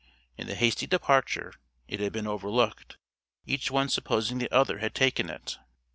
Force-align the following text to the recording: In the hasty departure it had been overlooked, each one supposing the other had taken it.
In 0.35 0.47
the 0.47 0.55
hasty 0.55 0.87
departure 0.87 1.53
it 1.87 1.99
had 1.99 2.11
been 2.11 2.25
overlooked, 2.25 2.97
each 3.45 3.69
one 3.69 3.87
supposing 3.87 4.39
the 4.39 4.51
other 4.51 4.79
had 4.79 4.95
taken 4.95 5.29
it. 5.29 5.59